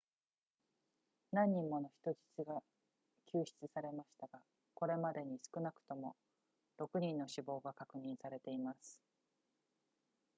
[1.31, 2.63] 何人もの人質が
[3.27, 4.39] 救出されましたが
[4.73, 6.15] これまでに少なくとも
[6.79, 8.99] 6人の死亡が確認されています